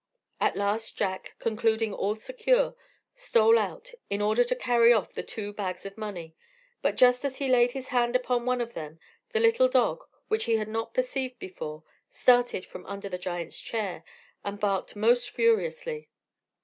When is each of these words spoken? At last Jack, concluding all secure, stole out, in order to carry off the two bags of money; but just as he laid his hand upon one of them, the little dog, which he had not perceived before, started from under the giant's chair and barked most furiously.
At 0.39 0.55
last 0.55 0.97
Jack, 0.97 1.35
concluding 1.37 1.93
all 1.93 2.15
secure, 2.15 2.75
stole 3.13 3.59
out, 3.59 3.91
in 4.09 4.19
order 4.19 4.43
to 4.43 4.55
carry 4.55 4.91
off 4.91 5.13
the 5.13 5.21
two 5.21 5.53
bags 5.53 5.85
of 5.85 5.95
money; 5.95 6.33
but 6.81 6.95
just 6.97 7.23
as 7.23 7.37
he 7.37 7.47
laid 7.47 7.73
his 7.73 7.89
hand 7.89 8.15
upon 8.15 8.43
one 8.47 8.61
of 8.61 8.73
them, 8.73 8.99
the 9.31 9.39
little 9.39 9.67
dog, 9.69 10.03
which 10.27 10.45
he 10.45 10.55
had 10.55 10.69
not 10.69 10.95
perceived 10.95 11.37
before, 11.37 11.83
started 12.09 12.65
from 12.65 12.83
under 12.87 13.09
the 13.09 13.19
giant's 13.19 13.59
chair 13.59 14.03
and 14.43 14.59
barked 14.59 14.95
most 14.95 15.29
furiously. 15.29 16.09